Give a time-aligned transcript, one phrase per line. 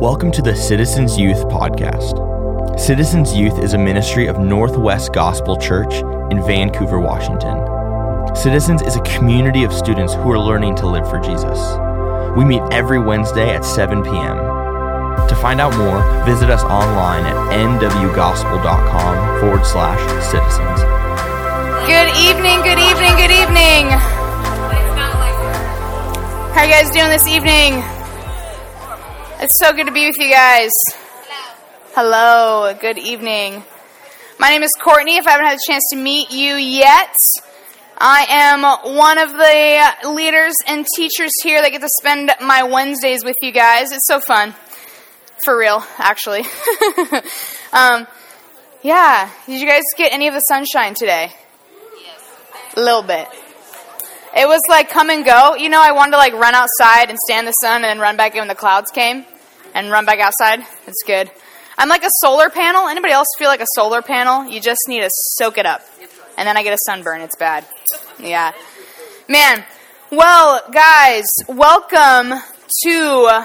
[0.00, 2.80] Welcome to the Citizens Youth Podcast.
[2.80, 5.92] Citizens Youth is a ministry of Northwest Gospel Church
[6.32, 7.60] in Vancouver, Washington.
[8.34, 11.58] Citizens is a community of students who are learning to live for Jesus.
[12.34, 14.38] We meet every Wednesday at 7 p.m.
[15.28, 20.80] To find out more, visit us online at nwgospel.com forward slash citizens.
[21.84, 23.92] Good evening, good evening, good evening.
[26.56, 27.99] How are you guys doing this evening?
[29.42, 30.70] It's so good to be with you guys.
[31.94, 33.64] Hello, good evening.
[34.38, 35.16] My name is Courtney.
[35.16, 37.16] If I haven't had a chance to meet you yet,
[37.96, 38.62] I am
[38.94, 43.50] one of the leaders and teachers here that get to spend my Wednesdays with you
[43.50, 43.92] guys.
[43.92, 44.54] It's so fun.
[45.46, 46.40] For real, actually.
[47.72, 48.06] um,
[48.82, 51.32] yeah, did you guys get any of the sunshine today?
[52.76, 53.26] A little bit.
[54.36, 55.56] It was like come and go.
[55.56, 57.98] You know, I wanted to like run outside and stand in the sun and then
[57.98, 59.24] run back in when the clouds came
[59.74, 60.60] and run back outside.
[60.86, 61.30] It's good.
[61.76, 62.86] I'm like a solar panel.
[62.86, 64.46] Anybody else feel like a solar panel?
[64.46, 65.82] You just need to soak it up.
[66.38, 67.22] And then I get a sunburn.
[67.22, 67.66] It's bad.
[68.20, 68.52] Yeah.
[69.28, 69.64] Man.
[70.12, 72.40] Well, guys, welcome
[72.84, 73.44] to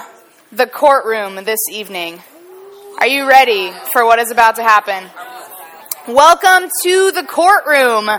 [0.51, 2.21] the courtroom this evening.
[2.99, 5.09] Are you ready for what is about to happen?
[6.07, 8.09] Welcome to the courtroom.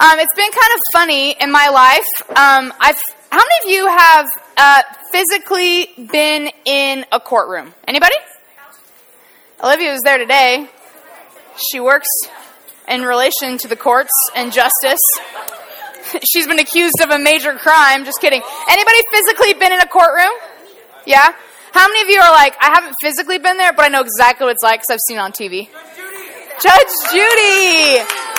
[0.00, 2.06] Um, it's been kind of funny in my life.
[2.30, 2.98] Um, I've,
[3.30, 7.74] how many of you have uh, physically been in a courtroom?
[7.86, 8.14] Anybody?
[9.62, 10.70] Olivia was there today.
[11.70, 12.08] She works
[12.88, 15.02] in relation to the courts and justice.
[16.24, 18.06] She's been accused of a major crime.
[18.06, 18.40] Just kidding.
[18.70, 20.32] Anybody physically been in a courtroom?
[21.04, 21.34] Yeah?
[21.72, 24.46] How many of you are like, I haven't physically been there, but I know exactly
[24.46, 25.68] what it's like because I've seen it on TV?
[26.58, 28.29] Judge Judy!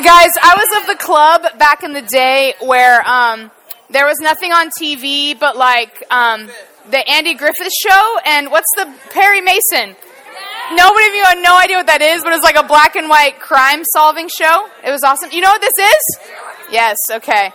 [0.00, 3.50] Guys, I was of the club back in the day where um,
[3.90, 6.48] there was nothing on TV but like um,
[6.90, 9.94] the Andy Griffith show and what's the Perry Mason?
[10.72, 12.96] Nobody of you had no idea what that is, but it was like a black
[12.96, 14.66] and white crime solving show.
[14.82, 15.30] It was awesome.
[15.30, 16.18] You know what this is?
[16.70, 17.52] Yes, okay.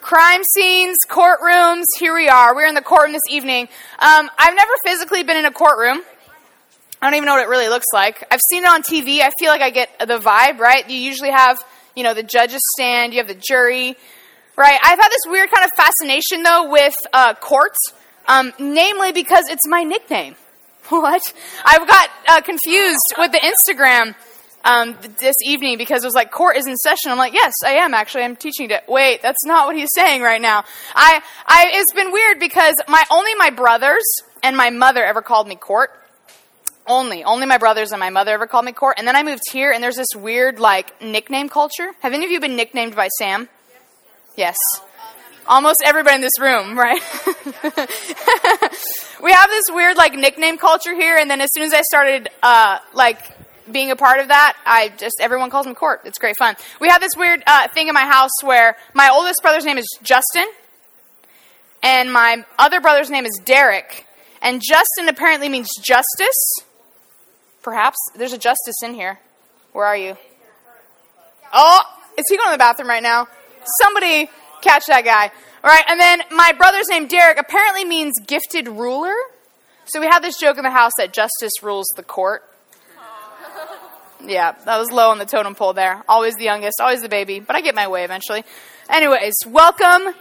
[0.00, 2.54] Crime scenes, courtrooms, here we are.
[2.54, 3.64] We're in the courtroom this evening.
[3.98, 6.02] Um, I've never physically been in a courtroom.
[7.02, 8.24] I don't even know what it really looks like.
[8.30, 9.22] I've seen it on TV.
[9.22, 10.88] I feel like I get the vibe, right?
[10.88, 11.60] You usually have,
[11.96, 13.96] you know, the judges stand, you have the jury,
[14.56, 14.78] right?
[14.80, 17.80] I've had this weird kind of fascination, though, with uh, courts,
[18.28, 20.36] um, namely because it's my nickname.
[20.88, 21.32] What?
[21.64, 24.14] I got uh, confused with the Instagram
[24.64, 27.10] um, this evening because it was like court is in session.
[27.10, 28.24] I'm like, yes, I am actually.
[28.24, 28.84] I'm teaching it.
[28.86, 30.64] Wait, that's not what he's saying right now.
[30.94, 34.04] I, I, it's been weird because my only my brothers
[34.42, 35.90] and my mother ever called me court.
[36.86, 38.96] Only, only my brothers and my mother ever called me court.
[38.98, 41.92] And then I moved here, and there's this weird like nickname culture.
[42.00, 43.48] Have any of you been nicknamed by Sam?
[44.36, 44.56] Yes.
[45.46, 47.00] Almost everybody in this room, right?
[49.22, 52.28] we have this weird like nickname culture here, and then as soon as I started
[52.42, 53.18] uh, like
[53.70, 56.00] being a part of that, I just everyone calls me Court.
[56.04, 56.56] It's great fun.
[56.80, 59.86] We have this weird uh, thing in my house where my oldest brother's name is
[60.02, 60.46] Justin,
[61.82, 64.06] and my other brother's name is Derek,
[64.40, 66.64] and Justin apparently means justice.
[67.62, 69.18] Perhaps there's a justice in here.
[69.72, 70.16] Where are you?
[71.52, 71.82] Oh,
[72.18, 73.28] is he going to the bathroom right now?
[73.80, 74.28] Somebody
[74.60, 75.30] catch that guy.
[75.64, 79.14] All right, and then my brother's name Derek apparently means gifted ruler.
[79.84, 82.42] So we have this joke in the house that justice rules the court.
[84.24, 86.02] Yeah, that was low on the totem pole there.
[86.08, 88.44] Always the youngest, always the baby, but I get my way eventually.
[88.88, 90.14] Anyways, welcome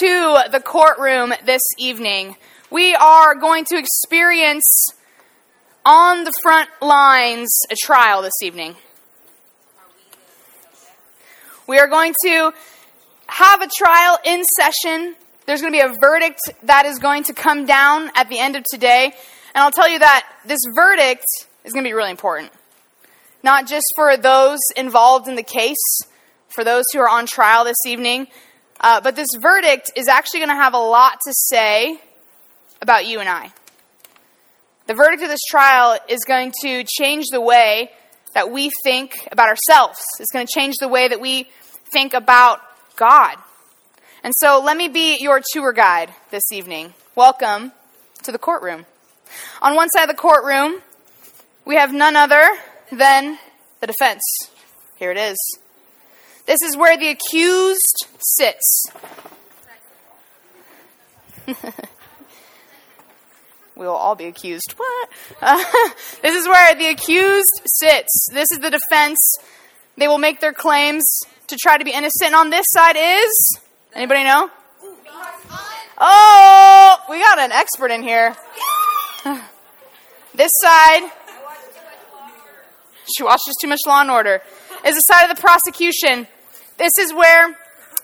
[0.00, 2.36] to the courtroom this evening.
[2.70, 4.92] We are going to experience
[5.84, 8.76] on the front lines a trial this evening.
[11.66, 12.52] We are going to
[13.26, 15.14] have a trial in session.
[15.46, 18.56] There's going to be a verdict that is going to come down at the end
[18.56, 19.06] of today.
[19.54, 21.24] And I'll tell you that this verdict
[21.64, 22.52] is going to be really important.
[23.42, 26.00] Not just for those involved in the case,
[26.48, 28.28] for those who are on trial this evening,
[28.80, 32.00] uh, but this verdict is actually going to have a lot to say
[32.80, 33.52] about you and I.
[34.92, 37.90] The verdict of this trial is going to change the way
[38.34, 39.98] that we think about ourselves.
[40.20, 41.48] It's going to change the way that we
[41.94, 42.60] think about
[42.96, 43.38] God.
[44.22, 46.92] And so let me be your tour guide this evening.
[47.14, 47.72] Welcome
[48.24, 48.84] to the courtroom.
[49.62, 50.82] On one side of the courtroom,
[51.64, 52.46] we have none other
[52.90, 53.38] than
[53.80, 54.20] the defense.
[54.96, 55.38] Here it is.
[56.44, 58.84] This is where the accused sits.
[63.82, 64.74] we will all be accused.
[64.76, 65.08] What?
[65.40, 65.58] Uh,
[66.22, 68.28] this is where the accused sits.
[68.32, 69.18] This is the defense.
[69.96, 71.04] They will make their claims
[71.48, 72.26] to try to be innocent.
[72.26, 73.58] And on this side is
[73.92, 74.48] anybody know?
[75.98, 78.36] Oh, we got an expert in here.
[80.34, 81.10] this side,
[83.16, 84.42] she watches too much Law and Order,
[84.86, 86.28] is the side of the prosecution.
[86.78, 87.58] This is where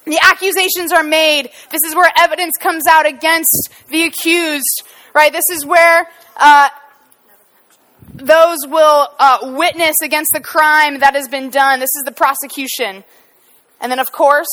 [0.08, 1.50] the accusations are made.
[1.70, 4.82] This is where evidence comes out against the accused,
[5.18, 5.32] right?
[5.32, 6.68] This is where uh,
[8.14, 11.80] those will uh, witness against the crime that has been done.
[11.80, 13.02] This is the prosecution.
[13.80, 14.46] And then, of course,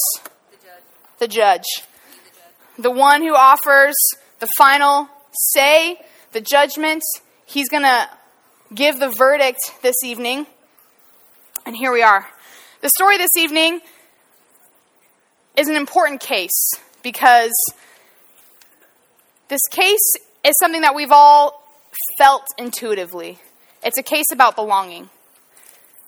[1.19, 1.65] the judge.
[2.79, 3.93] The one who offers
[4.39, 5.07] the final
[5.53, 5.99] say,
[6.31, 7.03] the judgment.
[7.45, 8.09] He's going to
[8.73, 10.47] give the verdict this evening.
[11.67, 12.25] And here we are.
[12.81, 13.81] The story this evening
[15.55, 16.71] is an important case
[17.03, 17.53] because
[19.47, 20.15] this case
[20.45, 21.63] is something that we've all
[22.17, 23.39] felt intuitively.
[23.83, 25.09] It's a case about belonging,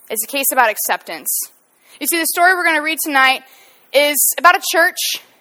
[0.10, 1.28] it's a case about acceptance.
[2.00, 3.42] You see, the story we're going to read tonight
[3.92, 4.98] is about a church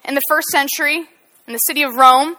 [0.07, 1.07] in the first century
[1.47, 2.37] in the city of Rome.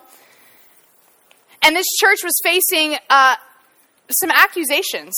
[1.62, 3.36] And this church was facing uh,
[4.10, 5.16] some accusations.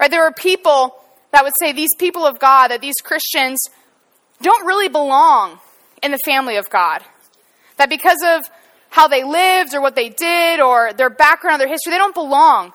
[0.00, 0.10] Right?
[0.10, 0.96] There were people
[1.32, 3.58] that would say, these people of God, that these Christians
[4.42, 5.58] don't really belong
[6.02, 7.02] in the family of God.
[7.76, 8.42] That because of
[8.96, 12.72] how they lived or what they did or their background, their history, they don't belong.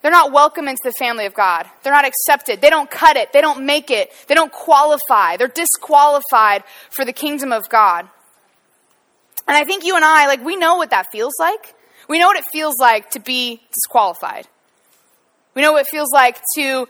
[0.00, 1.66] They're not welcome into the family of God.
[1.82, 2.62] They're not accepted.
[2.62, 3.30] They don't cut it.
[3.34, 4.10] They don't make it.
[4.26, 5.36] They don't qualify.
[5.36, 8.08] They're disqualified for the kingdom of God.
[9.46, 11.74] And I think you and I, like, we know what that feels like.
[12.08, 14.48] We know what it feels like to be disqualified.
[15.54, 16.88] We know what it feels like to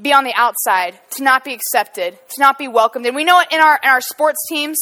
[0.00, 3.04] be on the outside, to not be accepted, to not be welcomed.
[3.06, 4.80] And we know it in our, in our sports teams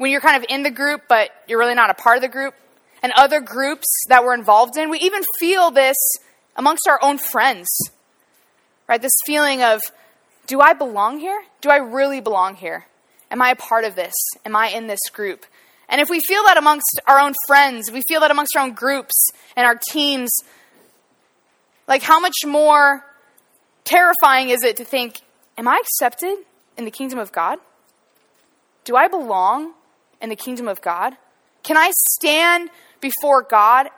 [0.00, 2.28] when you're kind of in the group, but you're really not a part of the
[2.28, 2.54] group
[3.02, 4.88] and other groups that we're involved in.
[4.88, 5.96] We even feel this
[6.56, 7.68] amongst our own friends,
[8.88, 9.02] right?
[9.02, 9.82] This feeling of,
[10.46, 11.38] do I belong here?
[11.60, 12.86] Do I really belong here?
[13.30, 14.14] Am I a part of this?
[14.46, 15.44] Am I in this group?
[15.86, 18.72] And if we feel that amongst our own friends, we feel that amongst our own
[18.72, 20.30] groups and our teams,
[21.86, 23.04] like how much more
[23.84, 25.20] terrifying is it to think,
[25.58, 26.38] am I accepted
[26.78, 27.58] in the kingdom of God?
[28.84, 29.74] Do I belong
[30.20, 31.16] in the kingdom of God?
[31.62, 32.70] Can I stand
[33.00, 33.88] before God?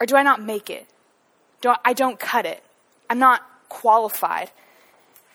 [0.00, 0.86] Or do I not make it?
[1.60, 2.62] Do I, I don't cut it.
[3.08, 4.50] I'm not qualified.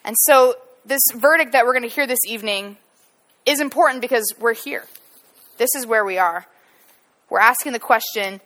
[0.04, 0.56] And so,
[0.86, 2.78] this verdict that we're going to hear this evening
[3.46, 4.86] is important because we're here.
[5.58, 6.46] This is where we are.
[7.30, 8.42] We're asking the question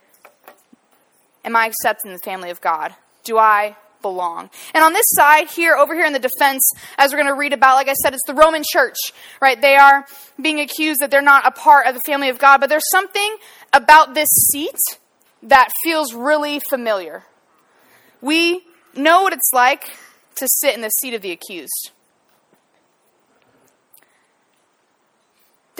[1.44, 2.94] Am I accepted in the family of God?
[3.24, 4.50] Do I belong.
[4.74, 7.52] And on this side here, over here in the defense, as we're going to read
[7.52, 8.96] about, like I said, it's the Roman church,
[9.40, 9.60] right?
[9.60, 10.06] They are
[10.40, 13.36] being accused that they're not a part of the family of God, but there's something
[13.72, 14.78] about this seat
[15.42, 17.24] that feels really familiar.
[18.20, 18.62] We
[18.94, 19.84] know what it's like
[20.36, 21.90] to sit in the seat of the accused.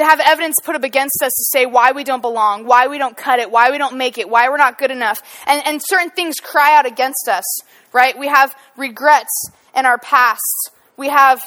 [0.00, 2.96] To have evidence put up against us to say why we don't belong, why we
[2.96, 5.22] don't cut it, why we don't make it, why we're not good enough.
[5.46, 7.44] And, and certain things cry out against us,
[7.92, 8.18] right?
[8.18, 10.70] We have regrets in our past.
[10.96, 11.40] We have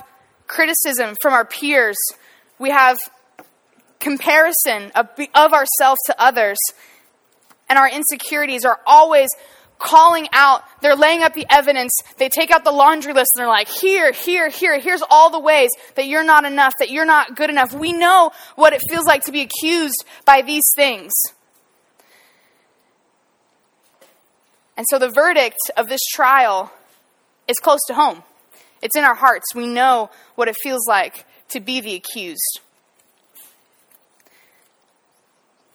[0.45, 1.97] criticism from our peers.
[2.59, 2.99] We have
[3.99, 6.59] comparison of, of ourselves to others.
[7.69, 9.29] And our insecurities are always
[9.79, 11.91] calling out, they're laying up the evidence.
[12.17, 15.39] They take out the laundry list and they're like, here, here, here, here's all the
[15.39, 17.73] ways that you're not enough, that you're not good enough.
[17.73, 21.11] We know what it feels like to be accused by these things.
[24.75, 26.71] And so the verdict of this trial
[27.47, 28.23] is close to home.
[28.81, 29.53] It's in our hearts.
[29.55, 32.59] We know what it feels like to be the accused.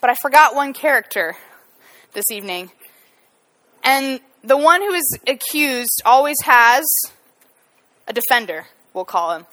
[0.01, 1.37] But I forgot one character
[2.13, 2.71] this evening.
[3.83, 6.87] And the one who is accused always has
[8.07, 9.47] a defender, we'll call him.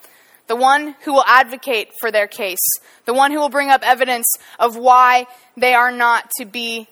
[0.48, 2.64] The one who will advocate for their case.
[3.06, 4.28] The one who will bring up evidence
[4.60, 5.28] of why
[5.58, 6.88] they are not to be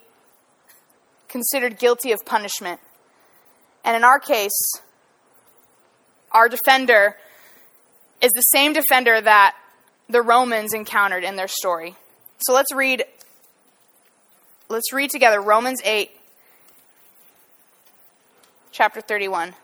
[1.28, 2.80] considered guilty of punishment.
[3.84, 4.58] And in our case,
[6.32, 7.16] our defender
[8.20, 9.54] is the same defender that
[10.08, 11.94] the Romans encountered in their story.
[12.38, 13.04] So let's read
[14.68, 16.10] let's read together Romans 8
[18.74, 19.54] chapter 31.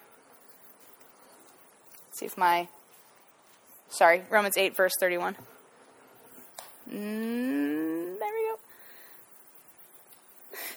[2.07, 2.69] Let's see if my
[3.91, 5.35] sorry, Romans 8 verse 31.
[6.89, 8.59] Mm, there we go.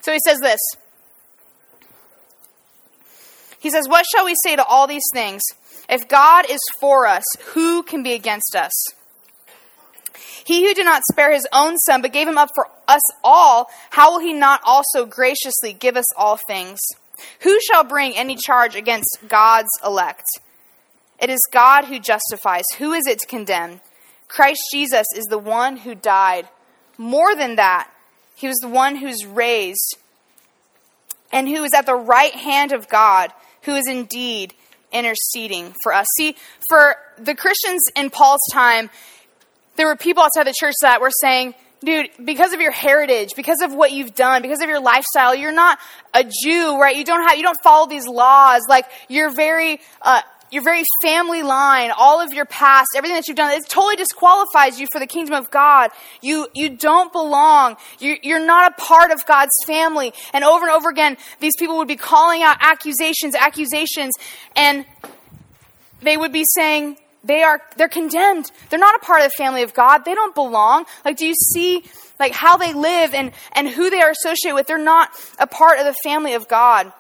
[0.02, 0.60] So he says this
[3.60, 5.42] he says, What shall we say to all these things?
[5.88, 7.24] If God is for us,
[7.54, 8.72] who can be against us?
[10.44, 13.70] He who did not spare his own son, but gave him up for us all,
[13.92, 16.80] how will he not also graciously give us all things?
[17.42, 20.26] Who shall bring any charge against God's elect?
[21.20, 22.66] It is God who justifies.
[22.78, 23.82] Who is it to condemn?
[24.28, 26.48] Christ Jesus is the one who died,
[26.98, 27.90] more than that,
[28.36, 29.98] he was the one who's raised
[31.32, 33.32] and who is at the right hand of God,
[33.64, 34.54] who is indeed
[34.92, 36.08] interceding for us.
[36.18, 36.36] See,
[36.68, 38.90] for the Christians in Paul's time,
[39.76, 43.62] there were people outside the church that were saying, dude, because of your heritage, because
[43.62, 45.80] of what you've done, because of your lifestyle, you're not
[46.14, 46.96] a Jew, right?
[46.96, 48.62] You don't have, you don't follow these laws.
[48.68, 50.22] Like, you're very, uh,
[50.54, 54.80] your very family line, all of your past, everything that you've done, it totally disqualifies
[54.80, 55.90] you for the kingdom of God.
[56.22, 57.76] You, you don't belong.
[58.00, 60.14] You, you're not a part of God's family.
[60.32, 64.14] And over and over again, these people would be calling out accusations, accusations,
[64.56, 64.86] and
[66.02, 68.52] they would be saying, they are, they're condemned.
[68.70, 70.06] They're not a part of the family of God.
[70.06, 70.86] They don't belong.
[71.06, 71.84] Like, do you see,
[72.20, 74.68] like, how they live and, and who they are associated with?
[74.68, 76.92] They're not a part of the family of God.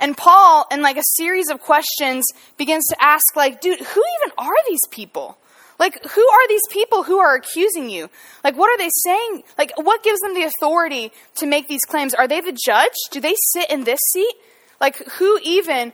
[0.00, 2.24] And Paul, in like a series of questions,
[2.56, 5.38] begins to ask, like, dude, who even are these people?
[5.78, 8.08] Like, who are these people who are accusing you?
[8.42, 9.42] Like, what are they saying?
[9.58, 12.14] Like, what gives them the authority to make these claims?
[12.14, 12.92] Are they the judge?
[13.10, 14.34] Do they sit in this seat?
[14.80, 15.92] Like, who even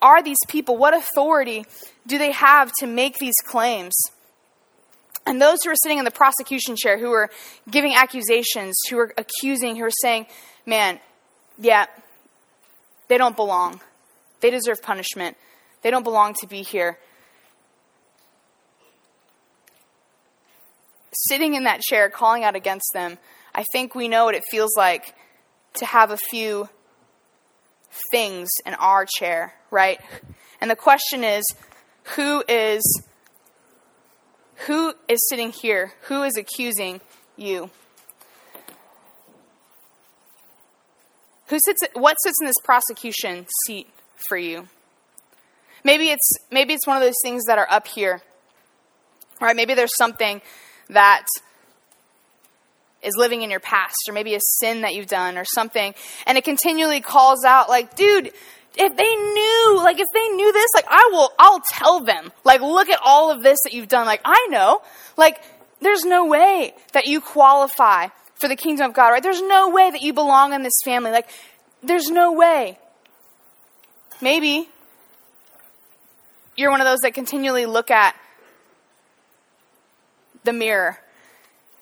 [0.00, 0.76] are these people?
[0.76, 1.66] What authority
[2.06, 3.94] do they have to make these claims?
[5.24, 7.30] And those who are sitting in the prosecution chair, who are
[7.70, 10.26] giving accusations, who are accusing, who are saying,
[10.66, 10.98] man,
[11.58, 11.86] yeah,
[13.08, 13.80] they don't belong.
[14.40, 15.36] They deserve punishment.
[15.82, 16.98] They don't belong to be here.
[21.12, 23.18] Sitting in that chair, calling out against them,
[23.54, 25.14] I think we know what it feels like
[25.74, 26.68] to have a few
[28.10, 30.00] things in our chair, right?
[30.60, 31.44] And the question is
[32.02, 33.02] who is
[34.66, 35.92] who is sitting here?
[36.02, 37.00] Who is accusing
[37.36, 37.70] you?
[41.48, 43.88] Who sits, what sits in this prosecution seat
[44.28, 44.68] for you?
[45.84, 48.22] Maybe it's, maybe it's one of those things that are up here.
[49.40, 49.56] Right?
[49.56, 50.40] Maybe there's something
[50.90, 51.26] that
[53.02, 55.92] is living in your past, or maybe a sin that you've done, or something,
[56.24, 58.32] and it continually calls out, like, dude,
[58.76, 62.32] if they knew, like, if they knew this, like, I will, I'll tell them.
[62.44, 64.06] Like, look at all of this that you've done.
[64.06, 64.82] Like, I know.
[65.16, 65.42] Like,
[65.80, 69.22] there's no way that you qualify for the kingdom of God, right?
[69.22, 71.10] There's no way that you belong in this family.
[71.10, 71.28] Like,
[71.82, 72.78] there's no way.
[74.20, 74.68] Maybe
[76.56, 78.14] you're one of those that continually look at
[80.44, 80.98] the mirror.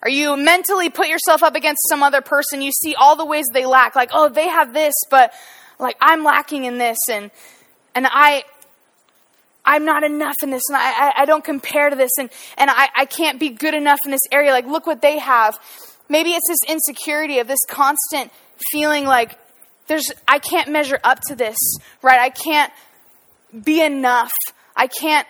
[0.03, 2.63] Are you mentally put yourself up against some other person?
[2.63, 5.33] You see all the ways they lack, like, oh, they have this, but
[5.81, 7.31] like I'm lacking in this, and
[7.95, 8.45] and I
[9.65, 12.71] I'm not enough in this, and I, I, I don't compare to this, and, and
[12.71, 14.53] I, I can't be good enough in this area.
[14.53, 15.59] Like, look what they have.
[16.09, 18.33] Maybe it's this insecurity of this constant
[18.73, 19.39] feeling like
[19.87, 21.57] there's I can't measure up to this,
[22.03, 22.19] right?
[22.19, 22.73] I can't
[23.65, 24.33] be enough.
[24.77, 25.27] I can't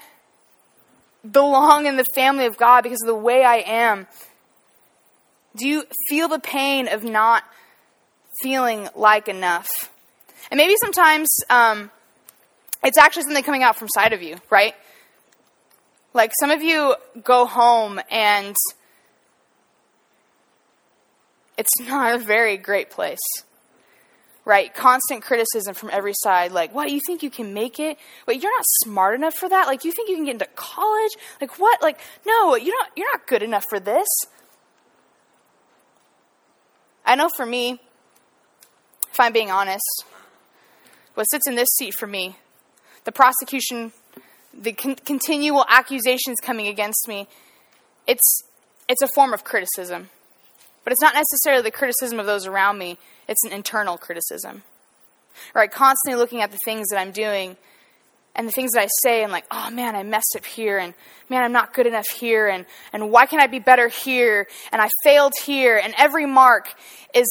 [1.30, 4.06] belong in the family of God because of the way I am.
[5.56, 7.42] Do you feel the pain of not
[8.42, 9.68] feeling like enough?
[10.50, 11.90] And maybe sometimes um,
[12.82, 14.74] it's actually something coming out from side of you, right?
[16.12, 18.56] Like some of you go home and
[21.56, 23.18] it's not a very great place.
[24.46, 24.74] Right?
[24.74, 26.50] Constant criticism from every side.
[26.50, 26.90] Like, what?
[26.90, 27.98] You think you can make it?
[28.26, 29.66] Wait, you're not smart enough for that?
[29.66, 31.12] Like, you think you can get into college?
[31.40, 31.82] Like, what?
[31.82, 34.08] Like, no, you're not, you're not good enough for this.
[37.04, 37.80] I know for me,
[39.12, 40.04] if I'm being honest,
[41.14, 42.36] what sits in this seat for me,
[43.04, 43.92] the prosecution,
[44.52, 47.28] the con- continual accusations coming against me,
[48.06, 48.42] it's,
[48.88, 50.10] it's a form of criticism.
[50.84, 52.98] But it's not necessarily the criticism of those around me,
[53.28, 54.62] it's an internal criticism.
[55.54, 55.70] Right?
[55.70, 57.56] Constantly looking at the things that I'm doing
[58.34, 60.94] and the things that I say and like, oh man, I messed up here and
[61.28, 64.80] man, I'm not good enough here and, and why can't I be better here and
[64.80, 66.72] I failed here and every mark
[67.14, 67.28] is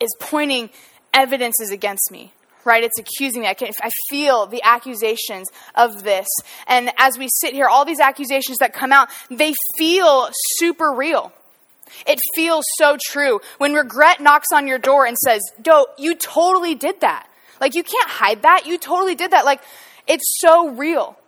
[0.00, 0.70] is pointing
[1.12, 2.32] evidences against me.
[2.64, 2.84] Right?
[2.84, 3.48] It's accusing me.
[3.48, 6.26] I, can, I feel the accusations of this.
[6.66, 11.32] And as we sit here, all these accusations that come out, they feel super real.
[12.06, 13.40] It feels so true.
[13.58, 17.28] When regret knocks on your door and says, Do you totally did that.
[17.60, 18.66] Like, you can't hide that.
[18.66, 19.44] You totally did that.
[19.44, 19.62] Like,
[20.06, 21.18] it's so real.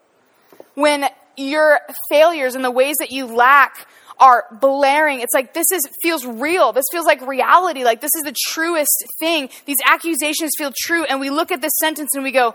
[0.75, 1.06] When
[1.37, 3.88] your failures and the ways that you lack
[4.20, 6.72] are blaring, it's like this is feels real.
[6.72, 7.82] This feels like reality.
[7.82, 9.48] Like this is the truest thing.
[9.64, 11.04] These accusations feel true.
[11.04, 12.54] And we look at this sentence and we go,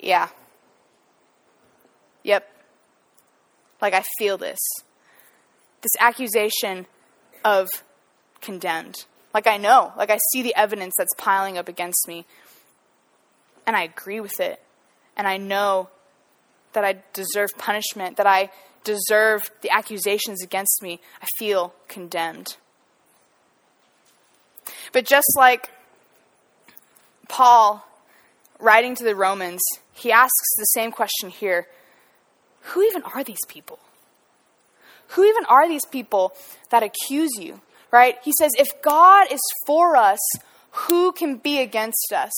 [0.00, 0.28] Yeah.
[2.24, 2.50] Yep.
[3.80, 4.58] Like I feel this
[5.82, 6.86] this accusation
[7.44, 7.68] of
[8.40, 9.04] condemned.
[9.34, 12.26] Like I know, like I see the evidence that's piling up against me.
[13.66, 14.62] And I agree with it.
[15.16, 15.90] And I know
[16.72, 18.50] that I deserve punishment, that I
[18.84, 21.00] deserve the accusations against me.
[21.22, 22.56] I feel condemned.
[24.92, 25.70] But just like
[27.28, 27.86] Paul
[28.58, 29.60] writing to the Romans,
[29.92, 31.66] he asks the same question here
[32.60, 33.78] Who even are these people?
[35.08, 36.32] Who even are these people
[36.70, 37.60] that accuse you?
[37.90, 38.16] Right?
[38.22, 40.18] He says, If God is for us,
[40.70, 42.32] who can be against us?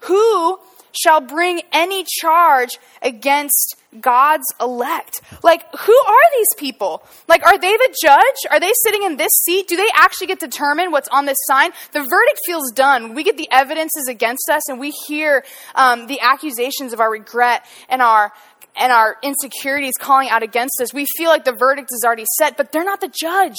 [0.00, 0.60] Who
[0.96, 5.20] shall bring any charge against God's elect.
[5.42, 7.02] Like, who are these people?
[7.28, 8.50] Like, are they the judge?
[8.50, 9.68] Are they sitting in this seat?
[9.68, 11.70] Do they actually get to determine what's on this sign?
[11.92, 13.14] The verdict feels done.
[13.14, 17.64] We get the evidences against us, and we hear um, the accusations of our regret
[17.88, 18.32] and our
[18.76, 20.92] and our insecurities calling out against us.
[20.92, 23.56] We feel like the verdict is already set, but they're not the judge.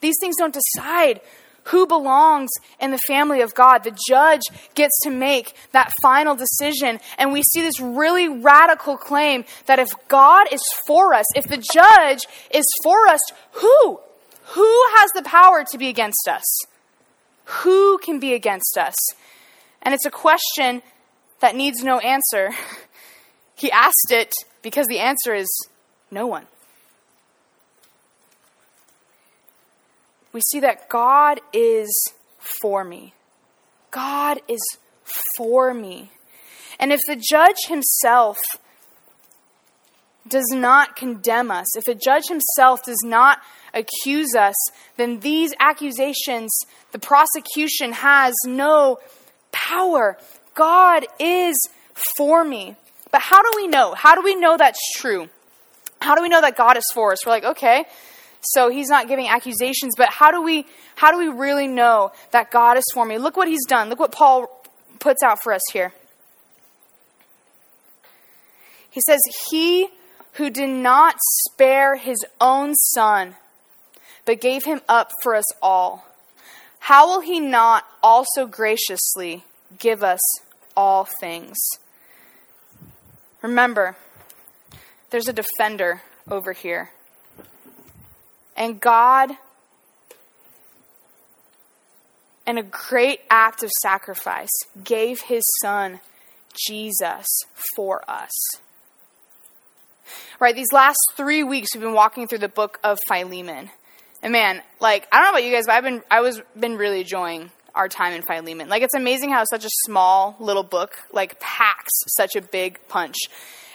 [0.00, 1.20] These things don't decide
[1.66, 3.84] who belongs in the family of God.
[3.84, 4.42] The judge
[4.74, 7.00] gets to make that final decision.
[7.18, 11.56] And we see this really radical claim that if God is for us, if the
[11.72, 13.20] judge is for us,
[13.52, 14.00] who?
[14.50, 16.44] Who has the power to be against us?
[17.44, 18.94] Who can be against us?
[19.82, 20.82] And it's a question
[21.40, 22.50] that needs no answer.
[23.58, 25.48] He asked it because the answer is
[26.10, 26.46] no one.
[30.36, 31.88] We see that God is
[32.36, 33.14] for me.
[33.90, 34.60] God is
[35.38, 36.10] for me.
[36.78, 38.36] And if the judge himself
[40.28, 43.38] does not condemn us, if the judge himself does not
[43.72, 44.54] accuse us,
[44.98, 46.54] then these accusations,
[46.92, 48.98] the prosecution has no
[49.52, 50.18] power.
[50.54, 51.56] God is
[52.18, 52.76] for me.
[53.10, 53.94] But how do we know?
[53.94, 55.30] How do we know that's true?
[56.02, 57.24] How do we know that God is for us?
[57.24, 57.86] We're like, okay,
[58.52, 62.50] so he's not giving accusations, but how do we how do we really know that
[62.50, 63.18] God is for me?
[63.18, 63.88] Look what he's done.
[63.88, 64.64] Look what Paul
[64.98, 65.92] puts out for us here.
[68.90, 69.88] He says, "He
[70.32, 73.36] who did not spare his own son,
[74.24, 76.06] but gave him up for us all,
[76.80, 79.44] how will he not also graciously
[79.78, 80.20] give us
[80.76, 81.56] all things?"
[83.42, 83.96] Remember,
[85.10, 86.90] there's a defender over here.
[88.56, 89.32] And God,
[92.46, 94.48] in a great act of sacrifice,
[94.82, 96.00] gave his son,
[96.66, 97.26] Jesus,
[97.74, 98.32] for us.
[100.40, 103.70] Right, these last three weeks we've been walking through the book of Philemon.
[104.22, 106.76] And man, like, I don't know about you guys, but I've been I was been
[106.76, 108.68] really enjoying our time in Philemon.
[108.68, 113.16] Like it's amazing how such a small little book like packs such a big punch.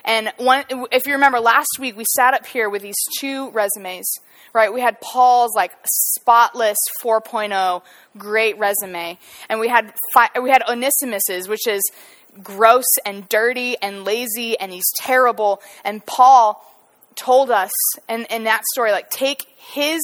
[0.03, 4.11] And one, if you remember last week, we sat up here with these two resumes,
[4.53, 4.71] right?
[4.73, 7.81] We had Paul's like spotless 4.0,
[8.17, 9.17] great resume,
[9.49, 11.81] and we had fi- we had Onesimus's, which is
[12.43, 15.61] gross and dirty and lazy, and he's terrible.
[15.83, 16.65] And Paul
[17.15, 17.71] told us
[18.07, 19.99] in, in that story, like, take his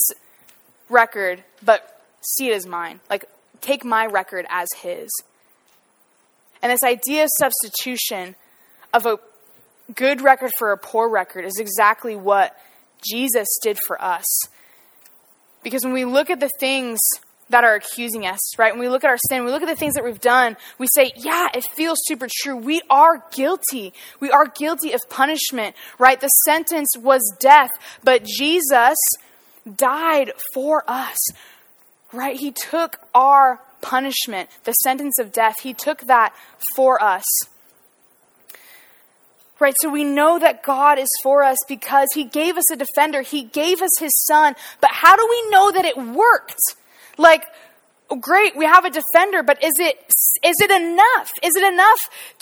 [0.90, 3.00] record, but see it as mine.
[3.10, 3.26] Like,
[3.62, 5.10] take my record as his.
[6.62, 8.36] And this idea of substitution,
[8.94, 9.20] of a
[9.94, 12.58] good record for a poor record is exactly what
[13.02, 14.26] Jesus did for us.
[15.64, 17.00] Because when we look at the things
[17.50, 18.74] that are accusing us, right?
[18.74, 20.88] When we look at our sin, we look at the things that we've done, we
[20.94, 22.58] say, yeah, it feels super true.
[22.58, 23.94] We are guilty.
[24.20, 26.20] We are guilty of punishment, right?
[26.20, 27.70] The sentence was death,
[28.04, 28.98] but Jesus
[29.76, 31.18] died for us,
[32.12, 32.38] right?
[32.38, 35.62] He took our punishment, the sentence of death.
[35.62, 36.34] He took that
[36.76, 37.24] for us.
[39.60, 39.74] Right?
[39.82, 43.22] So we know that God is for us because He gave us a defender.
[43.22, 44.56] He gave us His Son.
[44.82, 46.60] But how do we know that it worked?
[47.18, 47.44] Like,
[48.20, 49.98] great, we have a defender, but is it,
[50.44, 51.32] is it enough?
[51.44, 52.00] Is it enough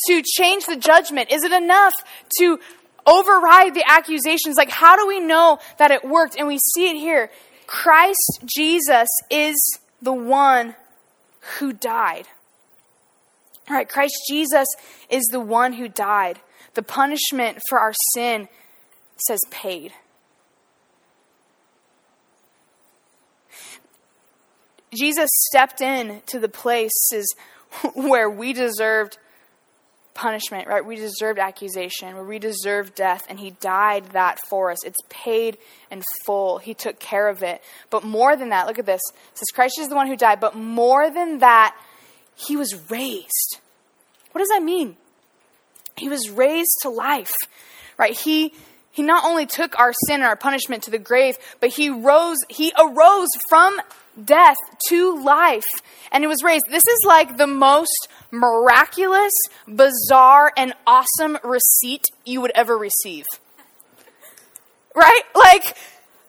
[0.07, 1.31] to change the judgment?
[1.31, 1.93] Is it enough
[2.39, 2.59] to
[3.05, 4.57] override the accusations?
[4.57, 6.35] Like, how do we know that it worked?
[6.37, 7.31] And we see it here.
[7.67, 9.55] Christ Jesus is
[10.01, 10.75] the one
[11.59, 12.27] who died.
[13.69, 14.67] All right, Christ Jesus
[15.09, 16.39] is the one who died.
[16.75, 18.47] The punishment for our sin
[19.27, 19.93] says paid.
[24.93, 27.35] Jesus stepped in to the places
[27.95, 29.17] where we deserved
[30.13, 30.85] punishment, right?
[30.85, 34.83] We deserved accusation, where we deserved death, and he died that for us.
[34.85, 35.57] It's paid
[35.91, 36.57] in full.
[36.57, 37.61] He took care of it.
[37.89, 39.01] But more than that, look at this.
[39.31, 41.75] It says Christ is the one who died, but more than that,
[42.35, 43.59] he was raised.
[44.31, 44.95] What does that mean?
[45.97, 47.33] He was raised to life,
[47.97, 48.17] right?
[48.17, 48.53] He,
[48.91, 52.37] he not only took our sin and our punishment to the grave, but he rose,
[52.49, 53.79] he arose from
[54.23, 55.65] death to life
[56.11, 56.65] and it was raised.
[56.69, 59.33] This is like the most miraculous,
[59.67, 63.25] bizarre, and awesome receipt you would ever receive.
[64.95, 65.21] right?
[65.35, 65.75] Like,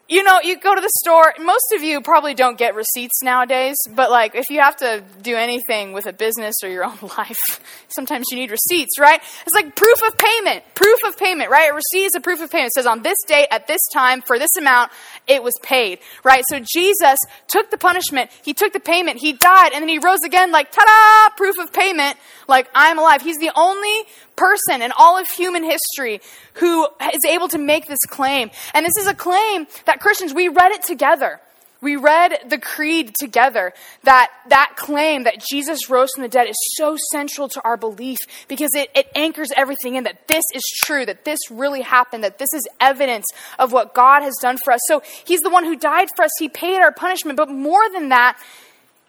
[0.09, 1.35] you know, you go to the store.
[1.41, 5.35] Most of you probably don't get receipts nowadays, but like if you have to do
[5.35, 9.21] anything with a business or your own life, sometimes you need receipts, right?
[9.45, 10.65] It's like proof of payment.
[10.75, 11.71] Proof of payment, right?
[11.71, 12.69] A receipt is a proof of payment.
[12.69, 14.93] It says on this date, at this time, for this amount,
[15.27, 16.45] it was paid, right?
[16.49, 20.23] So Jesus took the punishment, he took the payment, he died, and then he rose
[20.25, 22.17] again, like, ta da, proof of payment,
[22.47, 23.23] like, I'm alive.
[23.23, 24.05] He's the only
[24.37, 26.21] person in all of human history
[26.55, 28.51] who is able to make this claim.
[28.75, 31.41] And this is a claim that Christians, we read it together.
[31.83, 36.57] We read the creed together that that claim that Jesus rose from the dead is
[36.75, 38.19] so central to our belief
[38.49, 42.39] because it, it anchors everything in that this is true, that this really happened, that
[42.39, 43.27] this is evidence
[43.59, 44.81] of what God has done for us.
[44.89, 48.09] So he's the one who died for us, he paid our punishment, but more than
[48.09, 48.39] that,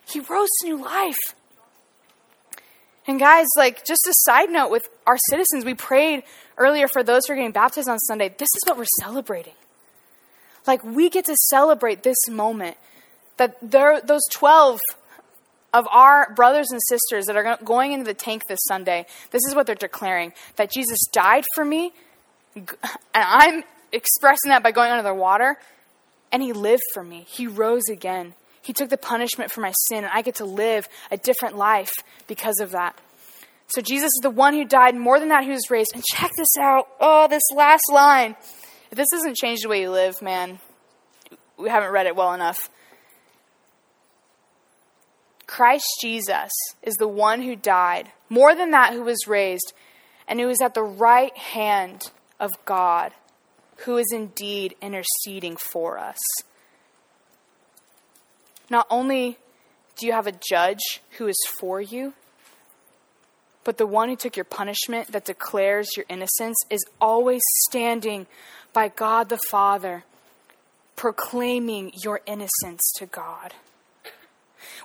[0.05, 1.35] he rose to new life.
[3.07, 6.23] And guys, like just a side note with our citizens, we prayed
[6.57, 8.29] earlier for those who are getting baptized on Sunday.
[8.37, 9.53] This is what we're celebrating.
[10.65, 12.75] Like we get to celebrate this moment
[13.37, 14.81] that there those 12
[15.73, 19.55] of our brothers and sisters that are going into the tank this Sunday, this is
[19.55, 21.93] what they're declaring that Jesus died for me,
[22.55, 22.67] and
[23.13, 25.57] I'm expressing that by going under the water,
[26.31, 27.25] and he lived for me.
[27.27, 28.33] He rose again.
[28.67, 31.93] He took the punishment for my sin, and I get to live a different life
[32.27, 32.99] because of that.
[33.67, 34.93] So Jesus is the one who died.
[34.93, 35.91] More than that, he was raised.
[35.95, 36.89] And check this out.
[36.99, 38.35] Oh, this last line.
[38.91, 40.59] If this doesn't change the way you live, man,
[41.57, 42.69] we haven't read it well enough.
[45.45, 46.51] Christ Jesus
[46.83, 48.11] is the one who died.
[48.27, 49.71] More than that, who was raised,
[50.27, 53.13] and who is at the right hand of God,
[53.85, 56.17] who is indeed interceding for us.
[58.69, 59.37] Not only
[59.97, 62.13] do you have a judge who is for you,
[63.63, 68.25] but the one who took your punishment that declares your innocence is always standing
[68.71, 70.05] by God the Father,
[70.95, 73.53] proclaiming your innocence to God.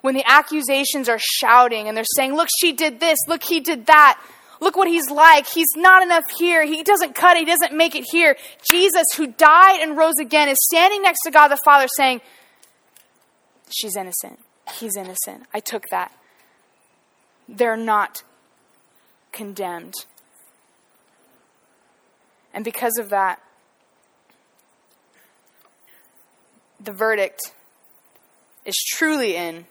[0.00, 3.86] When the accusations are shouting and they're saying, Look, she did this, look, he did
[3.86, 4.20] that,
[4.60, 8.04] look what he's like, he's not enough here, he doesn't cut he doesn't make it
[8.10, 8.36] here.
[8.68, 12.20] Jesus, who died and rose again, is standing next to God the Father saying,
[13.72, 14.38] She's innocent.
[14.78, 15.44] He's innocent.
[15.52, 16.12] I took that.
[17.48, 18.22] They're not
[19.32, 19.94] condemned.
[22.54, 23.42] And because of that,
[26.78, 27.52] the verdict
[28.64, 29.66] is truly in.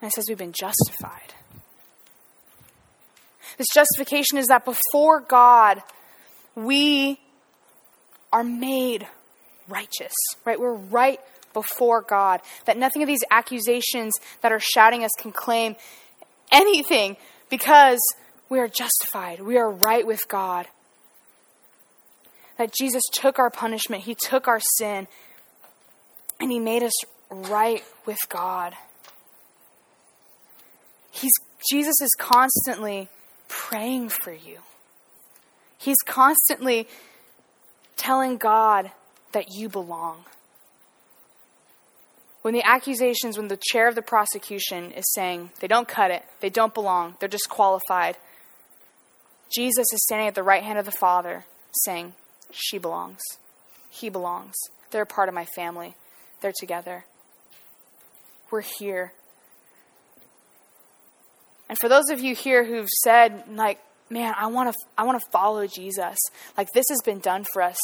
[0.00, 1.34] And it says we've been justified.
[3.58, 5.82] This justification is that before God,
[6.54, 7.20] we
[8.32, 9.06] are made
[9.68, 10.58] righteous, right?
[10.58, 11.20] We're right
[11.52, 12.40] before God.
[12.66, 15.76] That nothing of these accusations that are shouting us can claim
[16.50, 17.16] anything
[17.48, 18.00] because
[18.48, 19.40] we are justified.
[19.40, 20.66] We are right with God.
[22.58, 25.08] That Jesus took our punishment, He took our sin,
[26.38, 26.92] and He made us
[27.30, 28.74] right with God.
[31.10, 31.32] He's,
[31.70, 33.08] Jesus is constantly
[33.48, 34.58] praying for you.
[35.78, 36.88] He's constantly
[37.96, 38.90] telling God
[39.32, 40.24] that you belong
[42.42, 46.24] when the accusations, when the chair of the prosecution is saying they don't cut it,
[46.40, 48.16] they don't belong, they're disqualified,
[49.54, 51.44] Jesus is standing at the right hand of the Father
[51.84, 52.14] saying,
[52.50, 53.20] She belongs.
[53.90, 54.54] He belongs.
[54.90, 55.94] They're a part of my family.
[56.40, 57.04] They're together.
[58.50, 59.12] We're here.
[61.68, 63.78] And for those of you here who've said, like,
[64.10, 66.18] man, I want to I want to follow Jesus.
[66.56, 67.78] Like this has been done for us.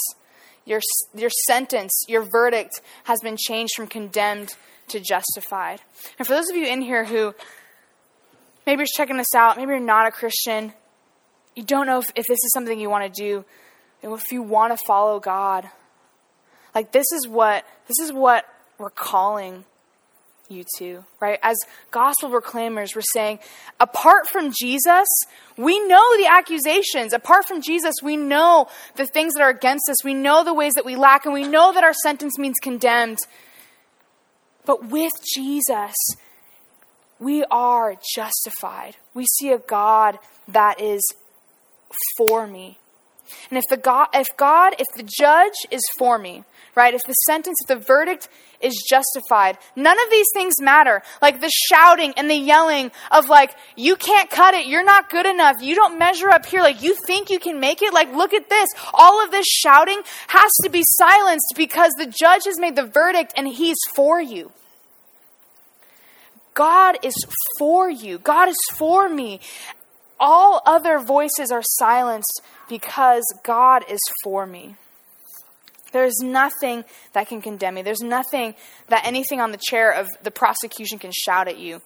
[0.68, 0.80] Your,
[1.14, 4.54] your sentence, your verdict has been changed from condemned
[4.88, 5.80] to justified.
[6.18, 7.34] And for those of you in here who
[8.66, 10.74] maybe you're checking this out, maybe you're not a Christian,
[11.56, 13.44] you don't know if, if this is something you want to do,
[14.02, 15.68] if you want to follow God,
[16.74, 18.44] like this is what this is what
[18.78, 19.64] we're calling
[20.48, 21.38] you to, right?
[21.42, 21.56] As
[21.90, 23.38] gospel proclaimers, we're saying,
[23.78, 25.06] apart from Jesus,
[25.56, 27.12] we know the accusations.
[27.12, 30.04] Apart from Jesus, we know the things that are against us.
[30.04, 33.18] We know the ways that we lack, and we know that our sentence means condemned.
[34.64, 35.94] But with Jesus,
[37.18, 38.96] we are justified.
[39.14, 41.02] We see a God that is
[42.16, 42.78] for me.
[43.50, 46.94] And if the God, if God, if the judge is for me, right?
[46.94, 48.28] If the sentence, if the verdict
[48.60, 51.02] is justified, none of these things matter.
[51.20, 55.26] Like the shouting and the yelling of like, you can't cut it, you're not good
[55.26, 58.32] enough, you don't measure up here, like you think you can make it, like look
[58.32, 58.68] at this.
[58.94, 63.32] All of this shouting has to be silenced because the judge has made the verdict
[63.36, 64.52] and he's for you.
[66.54, 67.14] God is
[67.56, 68.18] for you.
[68.18, 69.40] God is for me.
[70.20, 74.76] All other voices are silenced because God is for me.
[75.92, 77.82] There's nothing that can condemn me.
[77.82, 78.54] There's nothing
[78.88, 81.80] that anything on the chair of the prosecution can shout at you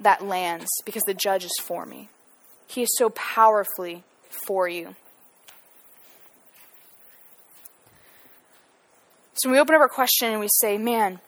[0.00, 2.08] that lands because the judge is for me.
[2.66, 4.94] He is so powerfully for you.
[9.34, 11.20] So when we open up our question and we say, man,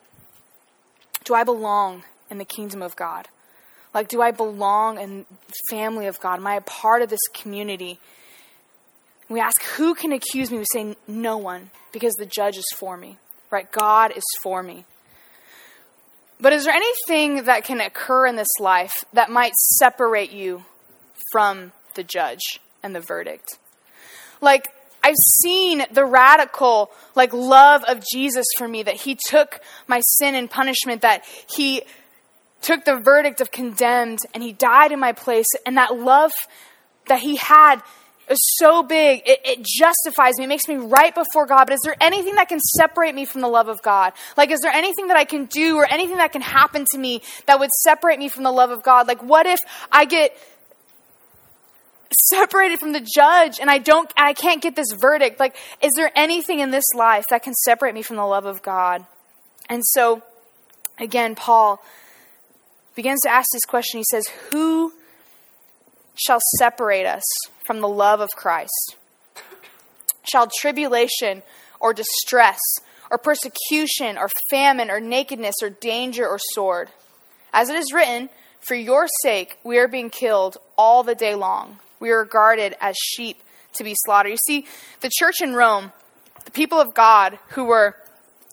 [1.24, 3.28] do I belong in the kingdom of God?
[3.94, 6.38] Like, do I belong in the family of God?
[6.38, 7.98] Am I a part of this community?
[9.32, 10.58] we ask, who can accuse me?
[10.58, 13.16] We say, no one, because the judge is for me,
[13.50, 13.70] right?
[13.70, 14.84] God is for me.
[16.40, 20.64] But is there anything that can occur in this life that might separate you
[21.30, 23.58] from the judge and the verdict?
[24.40, 24.68] Like,
[25.04, 30.34] I've seen the radical, like, love of Jesus for me, that he took my sin
[30.34, 31.24] and punishment, that
[31.54, 31.82] he
[32.62, 36.32] took the verdict of condemned and he died in my place, and that love
[37.06, 37.82] that he had
[38.30, 40.44] is so big, it, it, justifies me.
[40.44, 41.66] It makes me right before God.
[41.66, 44.12] But is there anything that can separate me from the love of God?
[44.36, 47.22] Like, is there anything that I can do or anything that can happen to me
[47.46, 49.08] that would separate me from the love of God?
[49.08, 50.36] Like, what if I get
[52.28, 55.40] separated from the judge and I don't, I can't get this verdict?
[55.40, 58.62] Like, is there anything in this life that can separate me from the love of
[58.62, 59.06] God?
[59.68, 60.22] And so,
[60.98, 61.82] again, Paul
[62.94, 63.98] begins to ask this question.
[63.98, 64.92] He says, Who
[66.14, 67.22] shall separate us
[67.66, 68.96] from the love of Christ?
[70.24, 71.42] Shall tribulation
[71.80, 72.60] or distress
[73.10, 76.88] or persecution or famine or nakedness or danger or sword?
[77.52, 81.78] As it is written, For your sake we are being killed all the day long.
[82.00, 83.42] We are regarded as sheep
[83.74, 84.32] to be slaughtered.
[84.32, 84.66] You see,
[85.00, 85.92] the church in Rome,
[86.44, 87.96] the people of God who were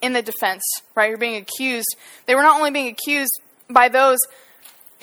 [0.01, 0.63] in the defense,
[0.95, 3.39] right, were being accused, they were not only being accused
[3.69, 4.19] by those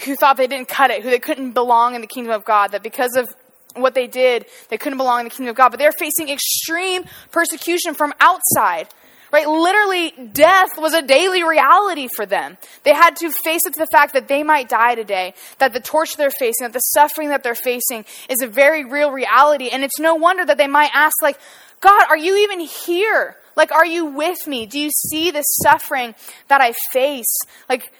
[0.04, 2.72] who thought they didn't cut it, who they couldn't belong in the kingdom of God,
[2.72, 3.34] that because of
[3.74, 5.70] what they did, they couldn't belong in the kingdom of God.
[5.70, 8.88] But they're facing extreme persecution from outside.
[9.32, 9.48] Right?
[9.48, 12.56] Literally, death was a daily reality for them.
[12.84, 15.80] They had to face it to the fact that they might die today, that the
[15.80, 19.68] torture they're facing, that the suffering that they're facing is a very real reality.
[19.68, 21.38] And it's no wonder that they might ask, like,
[21.80, 23.36] God, are you even here?
[23.56, 24.64] Like, are you with me?
[24.64, 26.14] Do you see the suffering
[26.48, 27.36] that I face?
[27.68, 27.92] Like,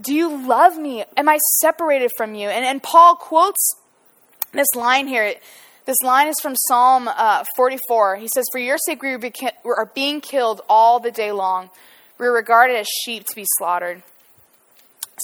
[0.00, 1.04] do you love me?
[1.16, 2.48] Am I separated from you?
[2.48, 3.74] And, and Paul quotes
[4.52, 5.34] this line here.
[5.86, 8.16] This line is from Psalm uh, 44.
[8.16, 9.16] He says, For your sake we
[9.64, 11.70] are being killed all the day long.
[12.18, 14.02] We are regarded as sheep to be slaughtered.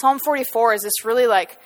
[0.01, 1.59] Psalm 44 is this really like